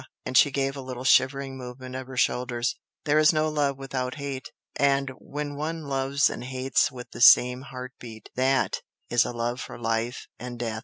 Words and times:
and 0.25 0.35
she 0.35 0.49
gave 0.49 0.75
a 0.75 0.81
little 0.81 1.03
shivering 1.03 1.55
movement 1.55 1.93
of 1.95 2.07
her 2.07 2.17
shoulders 2.17 2.73
"There 3.05 3.19
is 3.19 3.31
no 3.31 3.49
love 3.49 3.77
without 3.77 4.15
hate! 4.15 4.51
and 4.75 5.11
when 5.19 5.55
one 5.55 5.83
loves 5.83 6.27
and 6.27 6.43
hates 6.43 6.91
with 6.91 7.11
the 7.11 7.21
same 7.21 7.61
heart 7.69 7.93
beat, 7.99 8.31
THAT 8.33 8.81
is 9.11 9.25
a 9.25 9.31
love 9.31 9.61
for 9.61 9.77
life 9.77 10.25
and 10.39 10.57
death!" 10.57 10.79